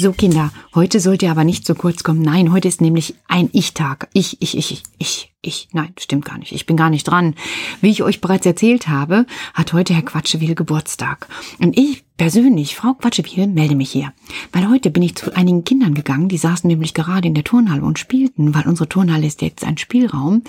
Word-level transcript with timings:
So, 0.00 0.12
Kinder, 0.12 0.52
heute 0.76 1.00
sollt 1.00 1.24
ihr 1.24 1.30
aber 1.32 1.42
nicht 1.42 1.66
zu 1.66 1.74
kurz 1.74 2.04
kommen. 2.04 2.22
Nein, 2.22 2.52
heute 2.52 2.68
ist 2.68 2.80
nämlich 2.80 3.16
ein 3.26 3.50
Ich-Tag. 3.52 4.08
Ich, 4.12 4.40
ich, 4.40 4.56
ich, 4.56 4.70
ich, 4.70 4.82
ich, 4.96 5.34
ich. 5.42 5.68
Nein, 5.72 5.92
stimmt 5.98 6.24
gar 6.24 6.38
nicht. 6.38 6.52
Ich 6.52 6.66
bin 6.66 6.76
gar 6.76 6.88
nicht 6.88 7.02
dran. 7.02 7.34
Wie 7.80 7.90
ich 7.90 8.04
euch 8.04 8.20
bereits 8.20 8.46
erzählt 8.46 8.86
habe, 8.86 9.26
hat 9.54 9.72
heute 9.72 9.94
Herr 9.94 10.04
Quatschewiel 10.04 10.54
Geburtstag. 10.54 11.26
Und 11.58 11.76
ich 11.76 12.04
persönlich, 12.16 12.76
Frau 12.76 12.94
Quatschewiel, 12.94 13.48
melde 13.48 13.74
mich 13.74 13.90
hier. 13.90 14.12
Weil 14.52 14.68
heute 14.68 14.90
bin 14.90 15.02
ich 15.02 15.16
zu 15.16 15.34
einigen 15.34 15.64
Kindern 15.64 15.94
gegangen, 15.94 16.28
die 16.28 16.38
saßen 16.38 16.68
nämlich 16.68 16.94
gerade 16.94 17.26
in 17.26 17.34
der 17.34 17.42
Turnhalle 17.42 17.82
und 17.82 17.98
spielten, 17.98 18.54
weil 18.54 18.68
unsere 18.68 18.88
Turnhalle 18.88 19.26
ist 19.26 19.42
jetzt 19.42 19.64
ein 19.64 19.78
Spielraum. 19.78 20.44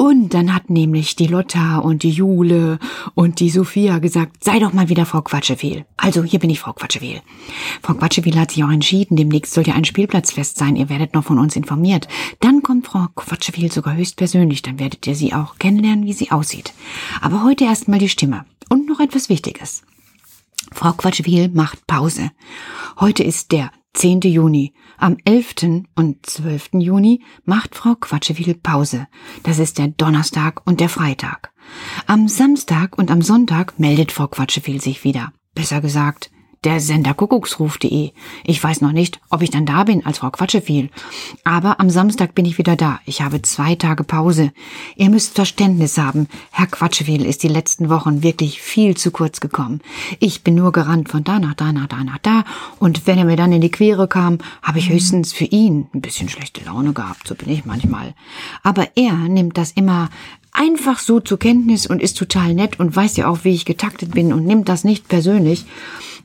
Und 0.00 0.32
dann 0.32 0.54
hat 0.54 0.70
nämlich 0.70 1.14
die 1.14 1.26
Lotta 1.26 1.76
und 1.76 2.04
die 2.04 2.10
Jule 2.10 2.78
und 3.14 3.38
die 3.38 3.50
Sophia 3.50 3.98
gesagt, 3.98 4.42
sei 4.42 4.58
doch 4.58 4.72
mal 4.72 4.88
wieder 4.88 5.04
Frau 5.04 5.20
Quatschewiel. 5.20 5.84
Also 5.98 6.24
hier 6.24 6.38
bin 6.38 6.48
ich 6.48 6.58
Frau 6.58 6.72
Quatschewiel. 6.72 7.20
Frau 7.82 7.92
Quatschewiel 7.92 8.40
hat 8.40 8.50
sich 8.50 8.64
auch 8.64 8.70
entschieden, 8.70 9.16
demnächst 9.16 9.52
soll 9.52 9.66
ja 9.66 9.74
ein 9.74 9.84
Spielplatzfest 9.84 10.56
sein. 10.56 10.74
Ihr 10.74 10.88
werdet 10.88 11.12
noch 11.12 11.24
von 11.24 11.38
uns 11.38 11.54
informiert. 11.54 12.08
Dann 12.40 12.62
kommt 12.62 12.86
Frau 12.86 13.08
Quatschewiel 13.14 13.70
sogar 13.70 13.94
höchstpersönlich. 13.94 14.62
Dann 14.62 14.78
werdet 14.78 15.06
ihr 15.06 15.14
sie 15.14 15.34
auch 15.34 15.58
kennenlernen, 15.58 16.06
wie 16.06 16.14
sie 16.14 16.30
aussieht. 16.30 16.72
Aber 17.20 17.44
heute 17.44 17.64
erstmal 17.64 17.98
die 17.98 18.08
Stimme. 18.08 18.46
Und 18.70 18.88
noch 18.88 19.00
etwas 19.00 19.28
Wichtiges. 19.28 19.82
Frau 20.72 20.92
Quatschewiel 20.92 21.50
macht 21.50 21.86
Pause. 21.86 22.30
Heute 22.98 23.22
ist 23.22 23.52
der 23.52 23.70
10. 23.94 24.20
Juni. 24.20 24.72
Am 24.98 25.16
11. 25.24 25.82
und 25.96 26.24
12. 26.24 26.70
Juni 26.74 27.22
macht 27.44 27.74
Frau 27.74 27.94
Quatschewiel 27.94 28.54
Pause. 28.54 29.06
Das 29.42 29.58
ist 29.58 29.78
der 29.78 29.88
Donnerstag 29.88 30.66
und 30.66 30.80
der 30.80 30.88
Freitag. 30.88 31.52
Am 32.06 32.28
Samstag 32.28 32.96
und 32.98 33.10
am 33.10 33.22
Sonntag 33.22 33.78
meldet 33.78 34.12
Frau 34.12 34.28
Quatschewiel 34.28 34.80
sich 34.80 35.04
wieder. 35.04 35.32
Besser 35.54 35.80
gesagt, 35.80 36.30
der 36.64 36.78
Sender 36.80 37.14
Kuckucksruf.de. 37.14 38.10
Ich 38.44 38.62
weiß 38.62 38.82
noch 38.82 38.92
nicht, 38.92 39.18
ob 39.30 39.40
ich 39.40 39.50
dann 39.50 39.64
da 39.64 39.84
bin 39.84 40.04
als 40.04 40.18
Frau 40.18 40.30
Quatscheviel. 40.30 40.90
Aber 41.42 41.80
am 41.80 41.88
Samstag 41.88 42.34
bin 42.34 42.44
ich 42.44 42.58
wieder 42.58 42.76
da. 42.76 43.00
Ich 43.06 43.22
habe 43.22 43.40
zwei 43.40 43.76
Tage 43.76 44.04
Pause. 44.04 44.52
Ihr 44.94 45.08
müsst 45.08 45.34
Verständnis 45.34 45.96
haben. 45.96 46.28
Herr 46.50 46.66
Quatscheviel 46.66 47.24
ist 47.24 47.42
die 47.42 47.48
letzten 47.48 47.88
Wochen 47.88 48.22
wirklich 48.22 48.60
viel 48.60 48.94
zu 48.94 49.10
kurz 49.10 49.40
gekommen. 49.40 49.80
Ich 50.18 50.44
bin 50.44 50.54
nur 50.54 50.72
gerannt 50.72 51.08
von 51.08 51.24
da 51.24 51.38
nach 51.38 51.54
da 51.54 51.72
nach 51.72 51.86
da 51.86 52.04
nach 52.04 52.18
da. 52.18 52.44
Und 52.78 53.06
wenn 53.06 53.16
er 53.16 53.24
mir 53.24 53.36
dann 53.36 53.52
in 53.52 53.62
die 53.62 53.70
Quere 53.70 54.06
kam, 54.06 54.36
habe 54.62 54.80
ich 54.80 54.90
höchstens 54.90 55.32
für 55.32 55.46
ihn 55.46 55.88
ein 55.94 56.02
bisschen 56.02 56.28
schlechte 56.28 56.62
Laune 56.64 56.92
gehabt. 56.92 57.26
So 57.26 57.34
bin 57.34 57.48
ich 57.48 57.64
manchmal. 57.64 58.14
Aber 58.62 58.88
er 58.96 59.14
nimmt 59.14 59.56
das 59.56 59.72
immer 59.72 60.10
einfach 60.52 60.98
so 60.98 61.20
zur 61.20 61.38
Kenntnis 61.38 61.86
und 61.86 62.02
ist 62.02 62.18
total 62.18 62.54
nett 62.54 62.80
und 62.80 62.94
weiß 62.94 63.16
ja 63.16 63.28
auch, 63.28 63.44
wie 63.44 63.54
ich 63.54 63.64
getaktet 63.64 64.12
bin 64.12 64.32
und 64.32 64.44
nimmt 64.44 64.68
das 64.68 64.84
nicht 64.84 65.08
persönlich 65.08 65.66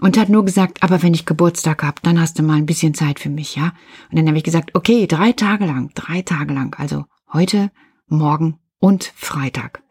und 0.01 0.17
hat 0.17 0.29
nur 0.29 0.45
gesagt, 0.45 0.83
aber 0.83 1.01
wenn 1.03 1.13
ich 1.13 1.25
Geburtstag 1.25 1.83
hab, 1.83 2.01
dann 2.01 2.19
hast 2.19 2.37
du 2.39 2.43
mal 2.43 2.57
ein 2.57 2.65
bisschen 2.65 2.93
Zeit 2.93 3.19
für 3.19 3.29
mich, 3.29 3.55
ja? 3.55 3.73
Und 4.09 4.17
dann 4.17 4.27
habe 4.27 4.37
ich 4.37 4.43
gesagt, 4.43 4.75
okay, 4.75 5.07
drei 5.07 5.31
Tage 5.31 5.65
lang, 5.65 5.91
drei 5.95 6.21
Tage 6.21 6.53
lang, 6.53 6.75
also 6.77 7.05
heute, 7.31 7.71
morgen 8.07 8.59
und 8.79 9.11
Freitag. 9.15 9.81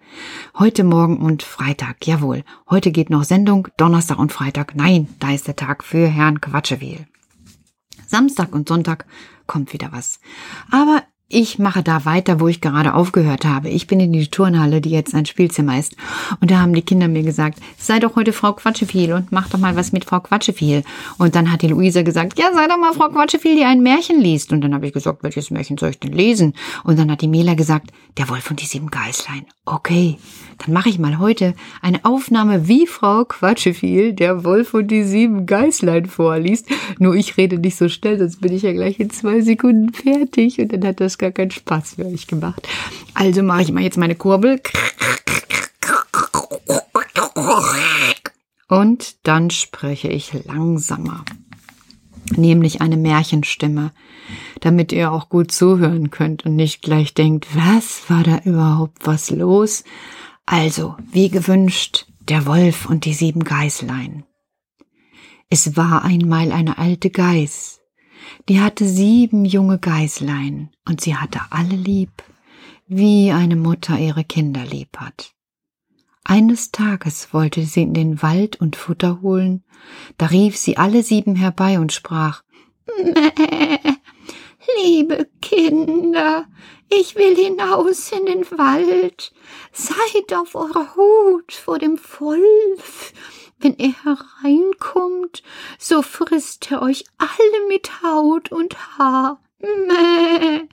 Heute 0.57 0.85
Morgen 0.85 1.19
und 1.19 1.43
Freitag, 1.43 2.07
jawohl. 2.07 2.45
Heute 2.71 2.93
geht 2.93 3.11
noch 3.11 3.25
Sendung, 3.25 3.67
Donnerstag 3.77 4.19
und 4.19 4.33
Freitag. 4.33 4.77
Nein, 4.77 5.09
da 5.19 5.33
ist 5.33 5.49
der 5.49 5.57
Tag 5.57 5.83
für 5.83 6.07
Herrn 6.07 6.41
Quatschewiel. 6.41 7.07
Samstag 8.07 8.55
und 8.55 8.69
Sonntag 8.69 9.07
kommt 9.47 9.73
wieder 9.73 9.91
was. 9.91 10.21
Aber 10.71 11.03
ich 11.29 11.59
mache 11.59 11.83
da 11.83 12.05
weiter, 12.05 12.39
wo 12.39 12.49
ich 12.49 12.61
gerade 12.61 12.95
aufgehört 12.95 13.47
habe. 13.47 13.71
Ich 13.71 13.87
bin 13.87 13.99
in 13.99 14.13
die 14.13 14.29
Turnhalle, 14.29 14.83
die 14.83 14.91
jetzt 14.91 15.15
ein 15.15 15.25
Spielzimmer 15.25 15.79
ist. 15.79 15.97
Und 16.41 16.51
da 16.51 16.61
haben 16.61 16.75
die 16.75 16.83
Kinder 16.83 17.09
mir 17.09 17.23
gesagt, 17.23 17.61
sei 17.79 17.99
doch 17.99 18.15
heute 18.15 18.35
Frau 18.35 18.53
Quatscheviel 18.53 19.15
und 19.15 19.33
mach 19.33 19.49
doch 19.49 19.59
mal 19.59 19.75
was 19.75 19.93
mit 19.93 20.05
Frau 20.05 20.21
Quatscheviel. 20.21 20.85
Und 21.17 21.35
dann 21.35 21.51
hat 21.51 21.63
die 21.63 21.69
Luisa 21.69 22.03
gesagt, 22.03 22.39
ja, 22.39 22.53
sei 22.53 22.67
doch 22.69 22.79
mal 22.79 22.93
Frau 22.93 23.09
Quatscheviel, 23.09 23.57
die 23.57 23.65
ein 23.65 23.83
Märchen 23.83 24.21
liest. 24.21 24.53
Und 24.53 24.61
dann 24.61 24.75
habe 24.75 24.87
ich 24.87 24.93
gesagt, 24.93 25.23
welches 25.23 25.51
Märchen 25.51 25.79
soll 25.79 25.91
ich 25.91 25.99
denn 25.99 26.13
lesen? 26.13 26.53
Und 26.85 26.99
dann 26.99 27.11
hat 27.11 27.23
die 27.23 27.29
Mela 27.29 27.55
gesagt, 27.55 27.91
der 28.19 28.29
Wolf 28.29 28.51
und 28.51 28.61
die 28.61 28.67
sieben 28.67 28.91
Geißlein. 28.91 29.47
Okay, 29.65 30.19
dann 30.59 30.75
mache 30.75 30.91
ich 30.91 30.99
mal 30.99 31.19
heute 31.19 31.55
eine 31.81 32.05
Aufnahme, 32.05 32.69
wie 32.69 32.87
Frau 32.87 33.25
Quatscheviel 33.25 34.13
der 34.13 34.45
Wolf 34.45 34.75
und 34.75 34.89
die 34.89 35.03
sieben 35.03 35.47
Geißlein 35.47 36.07
vorliest. 36.07 36.69
Nur 36.99 37.15
ich 37.15 37.37
rede 37.39 37.59
nicht 37.59 37.77
so 37.77 37.89
schnell, 37.89 38.19
sonst 38.19 38.43
bin 38.43 38.53
ich 38.53 38.63
ja 38.63 38.73
gleich 38.73 39.01
in 39.01 39.11
zwei 39.11 39.41
Sekunden 39.41 39.93
fertig. 39.93 40.61
Und 40.61 40.73
dann 40.73 40.85
hat 40.85 41.01
das 41.01 41.14
gar 41.19 41.31
keinen 41.31 41.51
Spaß 41.51 41.95
für 41.95 42.07
euch 42.07 42.27
gemacht. 42.27 42.69
Also 43.15 43.43
mache 43.43 43.63
ich 43.63 43.73
mal 43.73 43.83
jetzt 43.83 43.99
meine 43.99 44.15
Kurbel. 44.15 44.61
Und 48.69 49.27
dann 49.27 49.51
spreche 49.51 50.09
ich 50.09 50.33
langsamer. 50.45 51.25
Nämlich 52.37 52.81
eine 52.81 52.97
Märchenstimme, 52.97 53.93
damit 54.61 54.93
ihr 54.93 55.13
auch 55.13 55.29
gut 55.29 55.53
zuhören 55.53 56.11
könnt 56.11 56.47
und 56.47 56.57
nicht 56.57 56.83
gleich 56.83 57.13
denkt, 57.13 57.47
was 57.55 58.09
war 58.09 58.23
da 58.23 58.41
überhaupt 58.45 59.07
was 59.07 59.31
los? 59.31 59.85
Also, 60.47 60.97
wie 61.13 61.29
gewünscht, 61.29 62.07
der 62.21 62.47
Wolf 62.47 62.87
und 62.87 63.05
die 63.05 63.15
sieben 63.15 63.45
Geißlein. 63.45 64.25
Es 65.51 65.77
war 65.77 66.05
einmal 66.05 66.51
eine 66.53 66.79
alte 66.79 67.11
Geiß, 67.11 67.81
die 68.49 68.61
hatte 68.61 68.87
sieben 68.87 69.45
junge 69.45 69.79
Geißlein 69.79 70.71
und 70.89 71.01
sie 71.01 71.17
hatte 71.17 71.41
alle 71.51 71.77
lieb, 71.77 72.23
wie 72.87 73.33
eine 73.33 73.57
Mutter 73.57 73.99
ihre 73.99 74.25
Kinder 74.25 74.65
lieb 74.65 74.97
hat. 74.99 75.33
Eines 76.25 76.73
Tages 76.73 77.35
wollte 77.35 77.63
sie 77.65 77.83
in 77.83 77.95
den 77.95 78.23
Wald 78.23 78.61
und 78.61 78.77
Futter 78.77 79.21
holen, 79.21 79.63
da 80.17 80.27
rief 80.27 80.57
sie 80.57 80.79
alle 80.79 81.03
sieben 81.03 81.37
herbei 81.37 81.79
und 81.79 81.93
sprach 81.93 82.43
Mäh, 82.87 83.79
liebe 84.83 85.29
Kinder, 85.41 86.47
ich 86.89 87.17
will 87.17 87.37
hinaus 87.37 88.13
in 88.13 88.27
den 88.27 88.51
Wald, 88.59 89.33
seid 89.73 90.33
auf 90.35 90.55
eurer 90.55 90.95
Hut 90.97 91.53
vor 91.53 91.79
dem 91.79 91.99
Wolf, 92.19 93.13
wenn 93.59 93.79
er 93.79 93.93
hereinkommt, 94.05 95.43
so 95.79 96.03
frisst 96.03 96.71
er 96.71 96.83
euch 96.83 97.05
alle 97.19 97.69
mit 97.69 98.03
Haut 98.03 98.53
und 98.53 98.77
Haar. 98.99 99.41
Mäh. 99.61 100.69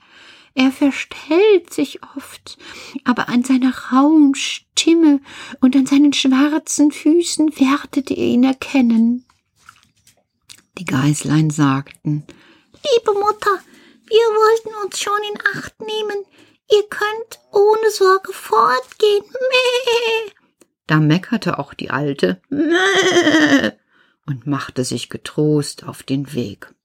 Er 0.54 0.72
verstellt 0.72 1.74
sich 1.74 2.02
oft, 2.18 2.58
aber 3.06 3.30
an 3.30 3.44
seiner 3.44 3.74
rauen 3.92 4.36
Stimme 4.36 5.22
und 5.62 5.76
an 5.76 5.86
seinen 5.86 6.12
schwarzen 6.12 6.92
Füßen 6.92 7.58
werdet 7.58 8.12
ihr 8.12 8.18
ihn 8.18 8.44
erkennen. 8.44 9.26
Die 10.78 10.86
Geißlein 10.86 11.50
sagten, 11.52 12.26
Liebe 12.74 13.14
Mutter, 13.14 13.60
wir 14.08 14.18
wollten 14.18 14.86
uns 14.86 15.00
schon 15.00 15.20
in 15.32 15.40
Acht 15.56 15.80
nehmen. 15.80 16.26
Ihr 16.70 16.84
könnt 16.90 17.40
ohne 17.52 17.92
Sorge 17.92 18.34
fortgehen. 18.34 19.24
Mäh. 19.24 20.32
Da 20.92 21.00
meckerte 21.00 21.58
auch 21.58 21.74
die 21.74 21.90
Alte 21.90 22.42
und 24.26 24.46
machte 24.46 24.84
sich 24.84 25.08
getrost 25.08 25.86
auf 25.86 26.04
den 26.04 26.34
Weg. 26.34 26.76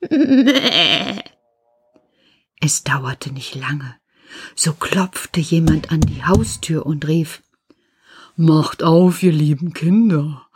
Es 2.61 2.85
dauerte 2.85 3.33
nicht 3.33 3.57
lange, 3.57 3.97
so 4.55 4.75
klopfte 4.75 5.41
jemand 5.41 5.91
an 5.91 6.03
die 6.03 6.25
Haustür 6.25 6.87
und 6.87 7.09
rief 7.09 7.43
Macht 8.37 8.85
auf, 8.85 9.25
ihr 9.25 9.33
lieben 9.33 9.73
Kinder. 9.73 10.47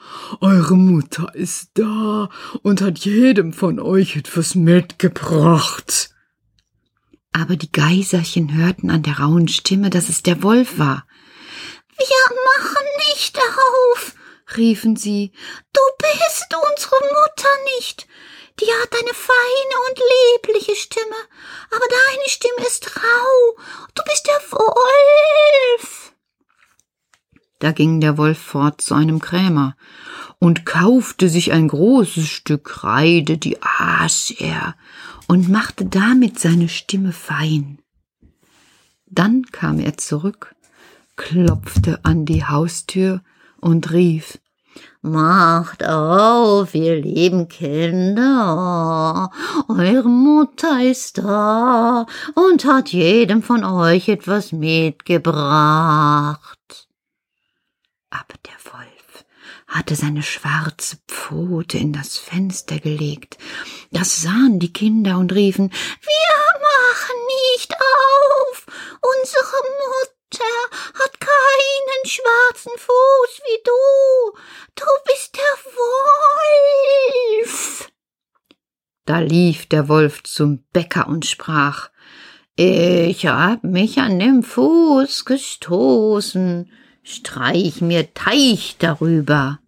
Eure 0.40 0.76
Mutter 0.76 1.34
ist 1.34 1.72
da 1.74 2.30
und 2.62 2.80
hat 2.80 3.00
jedem 3.00 3.52
von 3.52 3.80
euch 3.80 4.14
etwas 4.14 4.54
mitgebracht. 4.54 6.14
Aber 7.32 7.56
die 7.56 7.72
Geiserchen 7.72 8.54
hörten 8.54 8.90
an 8.90 9.02
der 9.02 9.18
rauen 9.18 9.48
Stimme, 9.48 9.90
dass 9.90 10.08
es 10.08 10.22
der 10.22 10.44
Wolf 10.44 10.78
war. 10.78 11.04
Machen 12.30 12.86
nicht 13.08 13.38
auf, 13.38 14.14
riefen 14.56 14.96
sie. 14.96 15.32
Du 15.72 15.80
bist 15.98 16.46
unsere 16.54 17.00
Mutter 17.00 17.48
nicht. 17.76 18.06
Die 18.60 18.66
hat 18.66 18.92
eine 18.92 19.14
feine 19.14 19.74
und 19.88 20.00
liebliche 20.12 20.76
Stimme, 20.76 21.16
aber 21.70 21.86
deine 21.88 22.28
Stimme 22.28 22.66
ist 22.66 22.96
rau. 22.96 23.62
Du 23.94 24.02
bist 24.04 24.26
der 24.26 24.40
Wolf. 24.52 26.12
Da 27.58 27.72
ging 27.72 28.00
der 28.00 28.16
Wolf 28.16 28.38
fort 28.38 28.80
zu 28.80 28.94
einem 28.94 29.20
Krämer 29.20 29.76
und 30.38 30.64
kaufte 30.66 31.28
sich 31.28 31.52
ein 31.52 31.68
großes 31.68 32.26
Stück 32.28 32.64
Kreide, 32.64 33.38
die 33.38 33.62
aß 33.62 34.34
er 34.38 34.76
und 35.26 35.48
machte 35.48 35.84
damit 35.84 36.38
seine 36.38 36.68
Stimme 36.68 37.12
fein. 37.12 37.80
Dann 39.06 39.44
kam 39.52 39.78
er 39.78 39.96
zurück 39.96 40.54
klopfte 41.20 42.00
an 42.02 42.24
die 42.24 42.44
Haustür 42.46 43.20
und 43.60 43.92
rief 43.92 44.38
Macht 45.02 45.84
auf, 45.84 46.74
ihr 46.74 46.96
lieben 46.96 47.48
Kinder, 47.48 49.30
eure 49.68 50.08
Mutter 50.08 50.82
ist 50.82 51.18
da 51.18 52.06
und 52.34 52.64
hat 52.64 52.88
jedem 52.88 53.42
von 53.42 53.64
euch 53.64 54.08
etwas 54.08 54.52
mitgebracht. 54.52 55.18
Aber 58.08 58.34
der 58.46 58.72
Wolf 58.72 59.24
hatte 59.68 59.96
seine 59.96 60.22
schwarze 60.22 60.96
Pfote 61.06 61.76
in 61.76 61.92
das 61.92 62.16
Fenster 62.16 62.78
gelegt. 62.78 63.36
Das 63.90 64.22
sahen 64.22 64.58
die 64.58 64.72
Kinder 64.72 65.18
und 65.18 65.34
riefen 65.34 65.68
Wir 65.68 66.60
machen 66.60 67.16
nicht 67.52 67.74
auf. 67.74 68.66
Unsere 69.02 69.62
Mutter 69.80 70.19
hat 70.38 71.20
keinen 71.20 72.04
schwarzen 72.06 72.72
Fuß 72.76 73.40
wie 73.44 73.62
du. 73.64 74.38
Du 74.74 74.84
bist 75.06 75.36
der 75.36 75.56
Wolf. 77.38 77.90
Da 79.06 79.18
lief 79.20 79.66
der 79.66 79.88
Wolf 79.88 80.22
zum 80.22 80.64
Bäcker 80.72 81.08
und 81.08 81.26
sprach 81.26 81.90
Ich 82.56 83.26
hab 83.26 83.64
mich 83.64 83.98
an 83.98 84.18
dem 84.18 84.42
Fuß 84.42 85.24
gestoßen 85.24 86.70
streich 87.02 87.80
mir 87.80 88.12
Teich 88.14 88.76
darüber. 88.78 89.59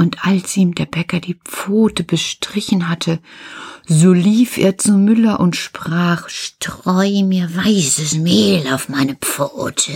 Und 0.00 0.24
als 0.24 0.56
ihm 0.56 0.74
der 0.74 0.86
Bäcker 0.86 1.20
die 1.20 1.38
Pfote 1.44 2.04
bestrichen 2.04 2.88
hatte, 2.88 3.18
so 3.86 4.14
lief 4.14 4.56
er 4.56 4.78
zu 4.78 4.92
Müller 4.92 5.40
und 5.40 5.56
sprach, 5.56 6.30
Streu 6.30 7.22
mir 7.22 7.54
weißes 7.54 8.14
Mehl 8.14 8.66
auf 8.72 8.88
meine 8.88 9.14
Pfote. 9.16 9.92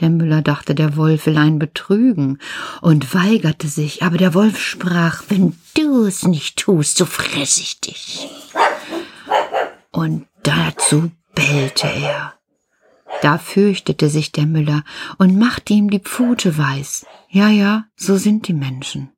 Der 0.00 0.08
Müller 0.08 0.40
dachte, 0.40 0.74
der 0.74 0.96
Wolf 0.96 1.26
will 1.26 1.36
einen 1.36 1.58
betrügen 1.58 2.38
und 2.80 3.12
weigerte 3.12 3.68
sich, 3.68 4.02
aber 4.02 4.16
der 4.16 4.32
Wolf 4.32 4.58
sprach, 4.58 5.24
wenn 5.28 5.54
du 5.76 6.06
es 6.06 6.22
nicht 6.22 6.56
tust, 6.56 6.96
so 6.96 7.04
fress 7.04 7.58
ich 7.58 7.80
dich. 7.80 8.30
Und 9.90 10.24
dazu 10.42 11.10
bellte 11.34 11.86
er. 11.86 12.32
Da 13.22 13.38
fürchtete 13.38 14.08
sich 14.08 14.32
der 14.32 14.46
Müller 14.46 14.84
und 15.18 15.38
machte 15.38 15.72
ihm 15.72 15.90
die 15.90 16.00
Pfote 16.00 16.56
weiß. 16.56 17.06
Ja, 17.30 17.48
ja, 17.48 17.84
so 17.96 18.16
sind 18.16 18.48
die 18.48 18.54
Menschen. 18.54 19.10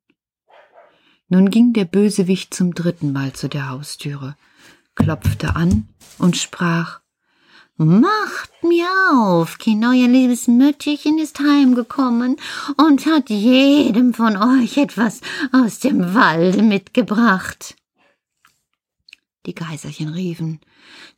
Nun 1.29 1.49
ging 1.49 1.73
der 1.73 1.85
Bösewicht 1.85 2.53
zum 2.53 2.73
dritten 2.73 3.11
Mal 3.11 3.33
zu 3.33 3.49
der 3.49 3.69
Haustüre, 3.69 4.35
klopfte 4.95 5.55
an 5.55 5.89
und 6.17 6.37
sprach 6.37 7.01
Macht 7.79 8.51
mir 8.63 8.87
auf, 9.13 9.59
kein 9.59 9.85
euer 9.85 10.07
liebes 10.07 10.47
Mütterchen 10.47 11.19
ist 11.19 11.39
heimgekommen 11.39 12.37
und 12.75 13.05
hat 13.05 13.29
jedem 13.29 14.15
von 14.15 14.35
euch 14.35 14.77
etwas 14.77 15.21
aus 15.51 15.77
dem 15.79 16.15
Walde 16.15 16.63
mitgebracht. 16.63 17.76
Die 19.47 19.55
Geiserchen 19.55 20.09
riefen 20.09 20.59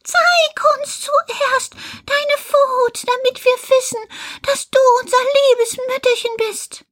Zeig 0.03 0.79
uns 0.79 1.01
zuerst 1.01 1.73
deine 2.05 2.37
Fut, 2.37 3.03
damit 3.07 3.43
wir 3.43 3.77
wissen, 3.77 3.99
dass 4.43 4.69
du 4.69 4.79
unser 5.01 5.17
liebes 5.17 5.77
Mütterchen 5.91 6.31
bist. 6.37 6.85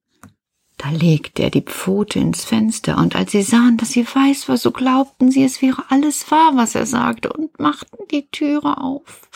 Da 0.78 0.90
legte 0.90 1.44
er 1.44 1.50
die 1.52 1.62
Pfote 1.62 2.20
ins 2.20 2.44
Fenster, 2.44 2.98
und 2.98 3.16
als 3.16 3.32
sie 3.32 3.44
sahen, 3.44 3.78
dass 3.78 3.92
sie 3.92 4.06
weiß 4.06 4.50
war, 4.50 4.58
so 4.58 4.72
glaubten 4.72 5.32
sie, 5.32 5.44
es 5.44 5.62
wäre 5.62 5.84
alles 5.90 6.30
wahr, 6.32 6.52
was 6.56 6.74
er 6.76 6.88
sagte, 6.88 7.32
und 7.32 7.60
machten 7.60 8.08
die 8.10 8.28
Türe 8.30 8.78
auf. 8.78 9.30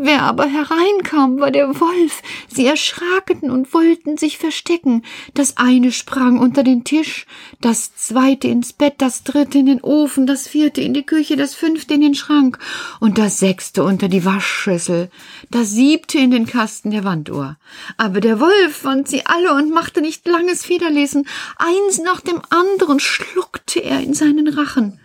Wer 0.00 0.22
aber 0.22 0.46
hereinkam, 0.46 1.40
war 1.40 1.50
der 1.50 1.80
Wolf. 1.80 2.22
Sie 2.46 2.64
erschraken 2.64 3.50
und 3.50 3.74
wollten 3.74 4.16
sich 4.16 4.38
verstecken. 4.38 5.02
Das 5.34 5.56
eine 5.56 5.90
sprang 5.90 6.38
unter 6.38 6.62
den 6.62 6.84
Tisch, 6.84 7.26
das 7.60 7.96
zweite 7.96 8.46
ins 8.46 8.72
Bett, 8.72 8.94
das 8.98 9.24
dritte 9.24 9.58
in 9.58 9.66
den 9.66 9.80
Ofen, 9.80 10.28
das 10.28 10.46
vierte 10.46 10.80
in 10.82 10.94
die 10.94 11.02
Küche, 11.02 11.34
das 11.34 11.56
fünfte 11.56 11.94
in 11.94 12.00
den 12.00 12.14
Schrank 12.14 12.60
und 13.00 13.18
das 13.18 13.40
sechste 13.40 13.82
unter 13.82 14.06
die 14.06 14.24
Waschschüssel, 14.24 15.10
das 15.50 15.72
siebte 15.72 16.18
in 16.18 16.30
den 16.30 16.46
Kasten 16.46 16.92
der 16.92 17.02
Wanduhr. 17.02 17.56
Aber 17.96 18.20
der 18.20 18.38
Wolf 18.38 18.76
fand 18.76 19.08
sie 19.08 19.26
alle 19.26 19.52
und 19.52 19.74
machte 19.74 20.00
nicht 20.00 20.28
langes 20.28 20.64
Federlesen. 20.64 21.26
Eins 21.56 21.98
nach 21.98 22.20
dem 22.20 22.40
anderen 22.50 23.00
schluckte 23.00 23.80
er 23.80 23.98
in 23.98 24.14
seinen 24.14 24.46
Rachen. 24.46 25.00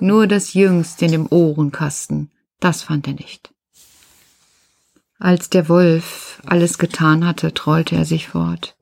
Nur 0.00 0.26
das 0.26 0.54
jüngste 0.54 1.04
in 1.04 1.12
dem 1.12 1.26
Ohrenkasten, 1.28 2.30
das 2.60 2.80
fand 2.80 3.06
er 3.08 3.12
nicht. 3.12 3.50
Als 5.18 5.50
der 5.50 5.68
Wolf 5.68 6.40
alles 6.46 6.78
getan 6.78 7.26
hatte, 7.26 7.52
trollte 7.52 7.96
er 7.96 8.04
sich 8.04 8.28
fort, 8.28 8.76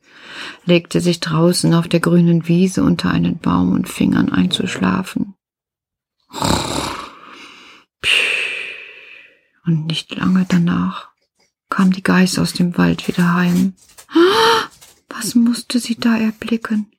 legte 0.67 1.01
sich 1.01 1.21
draußen 1.21 1.73
auf 1.73 1.89
der 1.89 2.01
grünen 2.01 2.47
Wiese 2.47 2.83
unter 2.83 3.11
einen 3.11 3.39
Baum 3.39 3.73
und 3.73 3.89
fing 3.89 4.15
an 4.15 4.31
einzuschlafen. 4.31 5.35
Und 9.65 9.87
nicht 9.87 10.15
lange 10.15 10.45
danach 10.49 11.09
kam 11.71 11.91
die 11.91 12.03
Geiß 12.03 12.39
aus 12.39 12.53
dem 12.53 12.77
Wald 12.77 13.09
wieder 13.09 13.35
heim. 13.35 13.75
Was 15.09 15.35
musste 15.35 15.79
sie 15.81 15.97
da 15.97 16.17
erblicken? 16.17 16.93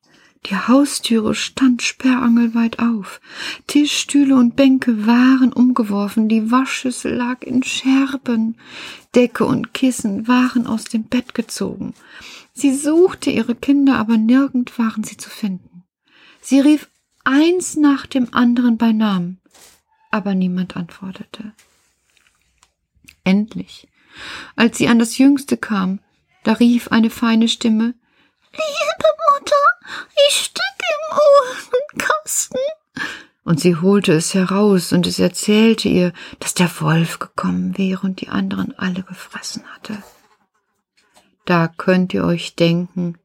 Die 0.45 0.55
Haustüre 0.55 1.35
stand 1.35 1.81
sperrangelweit 1.81 2.79
auf. 2.79 3.19
Tisch, 3.65 3.97
Stühle 3.97 4.35
und 4.35 4.55
Bänke 4.55 5.05
waren 5.05 5.51
umgeworfen, 5.51 6.29
die 6.29 6.51
Waschschüssel 6.51 7.13
lag 7.15 7.41
in 7.41 7.63
Scherben, 7.63 8.57
Decke 9.15 9.45
und 9.45 9.73
Kissen 9.73 10.27
waren 10.27 10.67
aus 10.67 10.85
dem 10.85 11.03
Bett 11.05 11.33
gezogen. 11.33 11.93
Sie 12.53 12.73
suchte 12.73 13.29
ihre 13.29 13.55
Kinder, 13.55 13.97
aber 13.97 14.17
nirgend 14.17 14.77
waren 14.79 15.03
sie 15.03 15.17
zu 15.17 15.29
finden. 15.29 15.83
Sie 16.41 16.59
rief 16.59 16.89
eins 17.23 17.75
nach 17.75 18.05
dem 18.05 18.33
anderen 18.33 18.77
bei 18.77 18.93
Namen, 18.93 19.41
aber 20.11 20.33
niemand 20.33 20.77
antwortete. 20.77 21.51
Endlich, 23.23 23.87
als 24.55 24.77
sie 24.77 24.87
an 24.87 24.99
das 24.99 25.17
Jüngste 25.17 25.57
kam, 25.57 25.99
da 26.43 26.53
rief 26.53 26.87
eine 26.89 27.09
feine 27.09 27.49
Stimme 27.49 27.95
Liebe 28.53 29.07
Mutter, 29.29 29.76
ich 30.27 30.35
stecke 30.35 30.85
im 30.95 31.17
Ohrenkasten. 31.17 32.59
Und 33.43 33.61
sie 33.61 33.77
holte 33.77 34.13
es 34.13 34.33
heraus, 34.33 34.91
und 34.91 35.07
es 35.07 35.19
erzählte 35.19 35.87
ihr, 35.87 36.11
dass 36.39 36.53
der 36.53 36.69
Wolf 36.81 37.19
gekommen 37.19 37.77
wäre 37.77 38.05
und 38.05 38.19
die 38.19 38.29
anderen 38.29 38.77
alle 38.77 39.03
gefressen 39.03 39.63
hatte. 39.73 40.03
Da 41.45 41.69
könnt 41.69 42.13
ihr 42.13 42.25
euch 42.25 42.55
denken, 42.55 43.17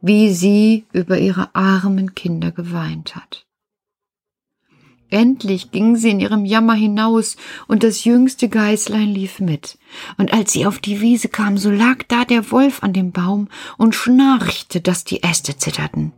wie 0.00 0.32
sie 0.32 0.86
über 0.92 1.18
ihre 1.18 1.52
armen 1.54 2.14
Kinder 2.14 2.52
geweint 2.52 3.16
hat. 3.16 3.44
Endlich 5.08 5.70
ging 5.70 5.96
sie 5.96 6.10
in 6.10 6.20
ihrem 6.20 6.44
Jammer 6.44 6.74
hinaus, 6.74 7.36
und 7.68 7.84
das 7.84 8.04
jüngste 8.04 8.48
Geißlein 8.48 9.08
lief 9.08 9.38
mit. 9.38 9.78
Und 10.16 10.32
als 10.32 10.52
sie 10.52 10.66
auf 10.66 10.78
die 10.78 11.00
Wiese 11.00 11.28
kam, 11.28 11.58
so 11.58 11.70
lag 11.70 12.02
da 12.08 12.24
der 12.24 12.50
Wolf 12.50 12.82
an 12.82 12.92
dem 12.92 13.12
Baum 13.12 13.48
und 13.76 13.94
schnarchte, 13.94 14.80
dass 14.80 15.04
die 15.04 15.22
Äste 15.22 15.56
zitterten. 15.56 16.12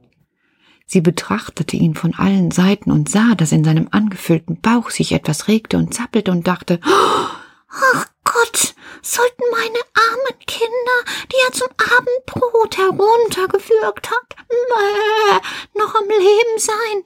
Sie 0.86 1.02
betrachtete 1.02 1.76
ihn 1.76 1.94
von 1.94 2.14
allen 2.14 2.50
Seiten 2.50 2.90
und 2.90 3.10
sah, 3.10 3.34
dass 3.34 3.52
in 3.52 3.62
seinem 3.62 3.88
angefüllten 3.90 4.58
Bauch 4.62 4.88
sich 4.88 5.12
etwas 5.12 5.46
regte 5.46 5.76
und 5.76 5.92
zappelte 5.92 6.30
und 6.30 6.46
dachte, 6.46 6.80
Ach 6.82 8.06
Gott, 8.24 8.74
sollten 9.02 9.42
meine 9.52 9.82
armen 9.94 10.38
Kinder, 10.46 11.14
die 11.30 11.36
er 11.46 11.52
zum 11.52 11.68
Abendbrot 11.76 12.78
heruntergewürgt 12.78 14.10
hat, 14.10 14.36
mäh, 14.48 15.38
noch 15.78 15.94
am 15.94 16.08
Leben 16.08 16.58
sein 16.58 17.04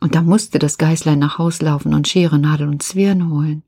und 0.00 0.14
da 0.14 0.22
musste 0.22 0.58
das 0.58 0.78
Geißlein 0.78 1.18
nach 1.18 1.36
Haus 1.36 1.60
laufen 1.60 1.92
und 1.92 2.08
Schere, 2.08 2.38
Nadel 2.38 2.68
und 2.68 2.82
Zwirn 2.82 3.30
holen. 3.30 3.62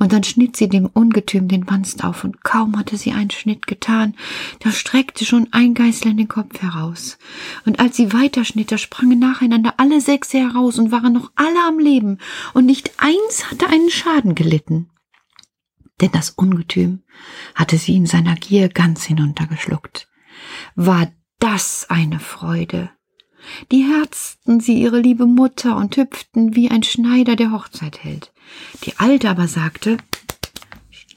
Und 0.00 0.12
dann 0.12 0.24
schnitt 0.24 0.56
sie 0.56 0.68
dem 0.68 0.86
Ungetüm 0.86 1.46
den 1.46 1.68
Wanst 1.70 2.02
auf, 2.02 2.24
und 2.24 2.42
kaum 2.42 2.76
hatte 2.76 2.96
sie 2.96 3.12
einen 3.12 3.30
Schnitt 3.30 3.68
getan, 3.68 4.14
da 4.58 4.72
streckte 4.72 5.24
schon 5.24 5.46
ein 5.52 5.74
Geißlein 5.74 6.16
den 6.16 6.28
Kopf 6.28 6.60
heraus. 6.60 7.18
Und 7.64 7.78
als 7.78 7.96
sie 7.96 8.12
weiterschnitt, 8.12 8.72
da 8.72 8.78
sprangen 8.78 9.20
nacheinander 9.20 9.74
alle 9.76 10.00
sechs 10.00 10.32
heraus 10.32 10.78
und 10.78 10.90
waren 10.90 11.12
noch 11.12 11.30
alle 11.36 11.64
am 11.68 11.78
Leben, 11.78 12.18
und 12.52 12.66
nicht 12.66 12.90
eins 12.98 13.50
hatte 13.50 13.68
einen 13.68 13.90
Schaden 13.90 14.34
gelitten. 14.34 14.90
Denn 16.00 16.10
das 16.12 16.30
Ungetüm 16.30 17.04
hatte 17.54 17.78
sie 17.78 17.94
in 17.96 18.06
seiner 18.06 18.34
Gier 18.34 18.68
ganz 18.68 19.04
hinuntergeschluckt. 19.04 20.08
War 20.74 21.12
das 21.38 21.86
eine 21.88 22.18
Freude! 22.18 22.90
Die 23.70 23.82
herzten 23.84 24.60
sie 24.60 24.80
ihre 24.80 25.00
liebe 25.00 25.26
Mutter 25.26 25.76
und 25.76 25.96
hüpften, 25.96 26.54
wie 26.56 26.70
ein 26.70 26.82
Schneider 26.82 27.36
der 27.36 27.52
Hochzeit 27.52 28.02
hält. 28.02 28.32
Die 28.84 28.96
Alte 28.98 29.30
aber 29.30 29.48
sagte, 29.48 29.98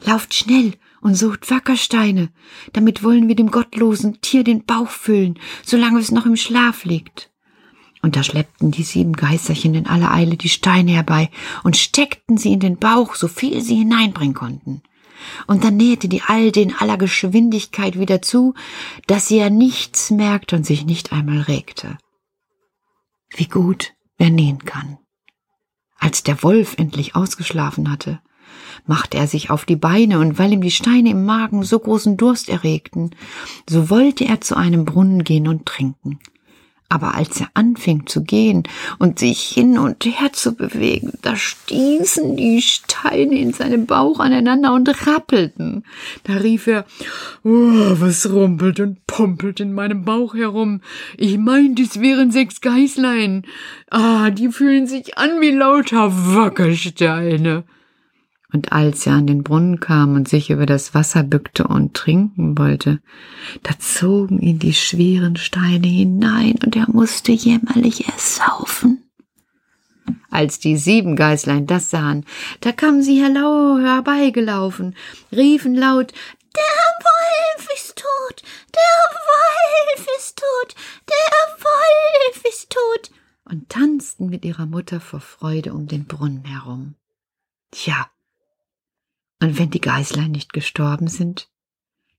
Lauft 0.06 0.34
schnell 0.34 0.74
und 1.02 1.16
sucht 1.16 1.50
Wackersteine, 1.52 2.30
damit 2.74 3.04
wollen 3.04 3.28
wir 3.28 3.36
dem 3.36 3.52
gottlosen 3.52 4.22
Tier 4.22 4.44
den 4.44 4.66
Bauch 4.66 4.90
füllen, 4.90 5.38
solange 5.64 6.00
es 6.00 6.12
noch 6.12 6.26
im 6.26 6.36
Schlaf 6.36 6.86
liegt. 6.86 7.30
Und 8.02 8.16
da 8.16 8.24
schleppten 8.24 8.72
die 8.72 8.84
sieben 8.84 9.14
Geisterchen 9.14 9.76
in 9.76 9.86
aller 9.86 10.12
Eile 10.14 10.38
die 10.38 10.50
Steine 10.50 10.92
herbei 10.92 11.30
und 11.64 11.76
steckten 11.76 12.38
sie 12.38 12.54
in 12.54 12.62
den 12.62 12.78
Bauch, 12.78 13.16
so 13.16 13.28
viel 13.28 13.62
sie 13.62 13.76
hineinbringen 13.76 14.34
konnten. 14.34 14.82
Und 15.48 15.66
dann 15.66 15.76
nähte 15.76 16.08
die 16.08 16.22
Alte 16.22 16.62
in 16.62 16.74
aller 16.74 16.98
Geschwindigkeit 16.98 18.00
wieder 18.00 18.22
zu, 18.22 18.54
dass 19.08 19.28
sie 19.28 19.38
ja 19.38 19.50
nichts 19.50 20.12
merkte 20.12 20.56
und 20.56 20.66
sich 20.66 20.86
nicht 20.86 21.12
einmal 21.12 21.42
regte. 21.42 21.98
Wie 23.36 23.48
gut, 23.48 23.94
wer 24.18 24.30
nähen 24.30 24.66
kann. 24.66 24.98
Als 25.98 26.24
der 26.24 26.42
Wolf 26.44 26.76
endlich 26.78 27.16
ausgeschlafen 27.16 27.92
hatte, 27.92 28.20
machte 28.86 29.18
er 29.18 29.28
sich 29.28 29.50
auf 29.50 29.66
die 29.66 29.76
Beine, 29.76 30.20
und 30.20 30.40
weil 30.40 30.54
ihm 30.54 30.62
die 30.62 30.72
Steine 30.72 31.12
im 31.12 31.26
Magen 31.26 31.64
so 31.64 31.78
großen 31.80 32.18
Durst 32.18 32.50
erregten, 32.50 33.12
so 33.70 33.90
wollte 33.90 34.26
er 34.26 34.42
zu 34.42 34.56
einem 34.56 34.86
Brunnen 34.86 35.24
gehen 35.24 35.48
und 35.48 35.66
trinken. 35.66 36.20
Aber 36.92 37.14
als 37.14 37.40
er 37.40 37.50
anfing 37.54 38.08
zu 38.08 38.24
gehen 38.24 38.64
und 38.98 39.20
sich 39.20 39.42
hin 39.42 39.78
und 39.78 40.04
her 40.06 40.34
zu 40.34 40.56
bewegen, 40.56 41.14
da 41.22 41.36
stießen 41.36 42.36
die 42.36 42.64
Steine 42.64 43.38
in 43.38 43.54
seinem 43.54 43.86
Bauch 43.86 44.20
aneinander 44.20 44.74
und 44.74 44.90
rappelten. 45.06 45.86
Da 46.24 46.34
rief 46.38 46.66
er, 46.66 46.86
oh, 47.44 47.96
was 48.00 48.30
rumpelt 48.32 48.80
und 48.80 49.06
pumpelt 49.08 49.60
in 49.60 49.74
meinem 49.74 50.04
Bauch 50.04 50.36
herum. 50.36 50.82
Ich 51.18 51.38
meinte, 51.38 51.84
es 51.84 52.00
wären 52.00 52.32
sechs 52.32 52.62
Geißlein. 52.62 53.44
Ah, 53.90 54.30
die 54.30 54.50
fühlen 54.50 54.88
sich 54.88 55.18
an 55.18 55.42
wie 55.42 55.52
lauter 55.52 56.12
Wackersteine. 56.12 57.66
Und 58.52 58.72
als 58.72 59.06
er 59.06 59.14
an 59.14 59.28
den 59.28 59.44
Brunnen 59.44 59.80
kam 59.80 60.16
und 60.16 60.28
sich 60.28 60.50
über 60.50 60.66
das 60.66 60.96
Wasser 60.96 61.24
bückte 61.24 61.68
und 61.68 61.94
trinken 61.94 62.58
wollte, 62.58 63.00
da 63.62 63.78
zogen 63.78 64.40
ihn 64.40 64.58
die 64.58 64.74
schweren 64.74 65.36
Steine 65.36 65.88
hinein 65.88 66.56
und 66.66 66.76
er 66.76 66.90
musste 66.90 67.32
jämmerlich 67.32 68.08
ersaufen. 68.08 69.04
Als 70.32 70.58
die 70.60 70.78
sieben 70.78 71.16
Geißlein 71.16 71.68
das 71.68 71.92
sahen, 71.92 72.26
da 72.62 72.72
kamen 72.72 73.04
sie 73.04 73.22
herbeigelaufen, 73.22 74.96
riefen 75.32 75.76
laut, 75.76 76.14
der 76.56 76.64
Wolf 77.06 77.70
ist 77.74 77.96
tot, 77.96 78.44
der 78.74 79.18
Wolf 79.28 80.08
ist 80.18 80.38
tot, 80.38 80.76
der 81.08 81.64
Wolf 81.64 82.46
ist 82.46 82.70
tot, 82.70 83.12
und 83.46 83.70
tanzten 83.70 84.30
mit 84.30 84.46
ihrer 84.46 84.66
Mutter 84.66 85.00
vor 85.00 85.20
Freude 85.20 85.74
um 85.74 85.88
den 85.88 86.06
Brunnen 86.06 86.46
herum. 86.46 86.96
Tja, 87.72 88.10
und 89.42 89.58
wenn 89.58 89.70
die 89.70 89.82
Geißlein 89.82 90.32
nicht 90.32 90.54
gestorben 90.54 91.08
sind, 91.08 91.50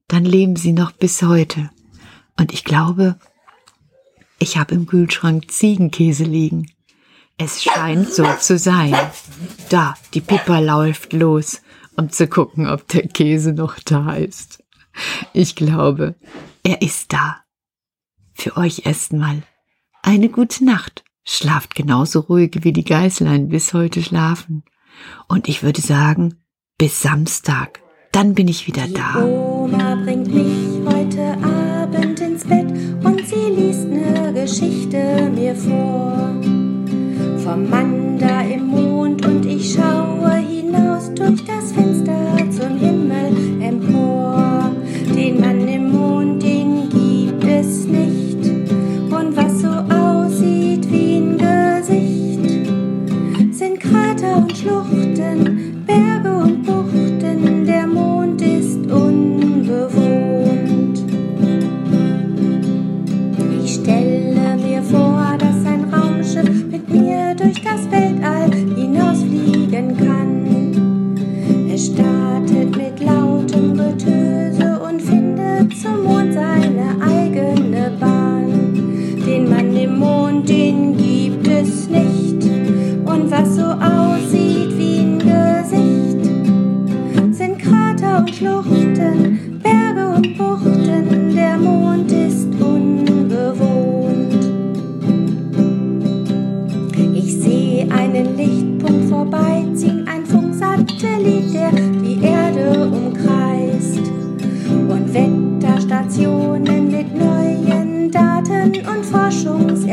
dann 0.08 0.24
leben 0.24 0.56
sie 0.56 0.72
noch 0.72 0.92
bis 0.92 1.22
heute. 1.22 1.70
Und 2.36 2.52
ich 2.52 2.64
glaube, 2.64 3.18
ich 4.38 4.56
habe 4.56 4.74
im 4.74 4.86
Kühlschrank 4.86 5.50
Ziegenkäse 5.50 6.24
liegen. 6.24 6.72
Es 7.36 7.62
scheint 7.62 8.12
so 8.12 8.24
zu 8.38 8.58
sein. 8.58 8.94
Da, 9.68 9.94
die 10.14 10.20
Pippa 10.20 10.58
läuft 10.58 11.12
los, 11.12 11.60
um 12.00 12.10
zu 12.10 12.26
gucken, 12.26 12.66
ob 12.66 12.88
der 12.88 13.06
Käse 13.06 13.52
noch 13.52 13.78
da 13.78 14.14
ist. 14.14 14.64
Ich 15.32 15.54
glaube, 15.54 16.16
er 16.62 16.82
ist 16.82 17.12
da. 17.12 17.36
Für 18.32 18.56
euch 18.56 18.86
erstmal 18.86 19.42
eine 20.02 20.30
gute 20.30 20.64
Nacht. 20.64 21.04
Schlaft 21.24 21.74
genauso 21.74 22.20
ruhig 22.20 22.58
wie 22.62 22.72
die 22.72 22.84
Geißlein 22.84 23.48
bis 23.48 23.74
heute 23.74 24.02
schlafen. 24.02 24.64
Und 25.28 25.48
ich 25.48 25.62
würde 25.62 25.80
sagen, 25.80 26.42
bis 26.78 27.02
Samstag. 27.02 27.80
Dann 28.12 28.34
bin 28.34 28.48
ich 28.48 28.66
wieder 28.66 28.88
da. 28.88 29.22
Oma 29.22 29.94
bringt 29.96 30.34
mich 30.34 30.80
heute 30.86 31.36
Abend 31.44 32.18
ins 32.18 32.44
Bett 32.44 32.66
und 33.04 33.26
sie 33.28 33.50
liest 33.54 33.86
ne 33.86 34.32
Geschichte 34.32 35.30
mir 35.34 35.54
vor. 35.54 36.34
Vom 37.44 37.70
Mann 37.70 37.99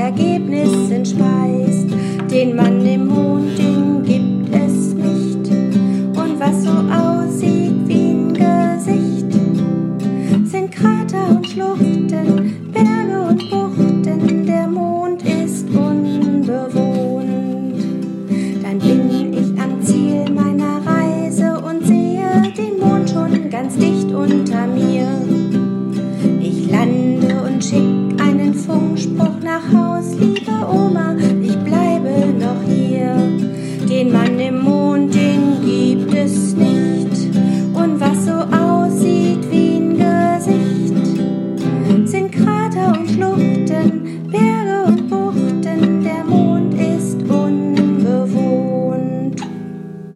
I 0.08 0.12
keep 0.12 0.47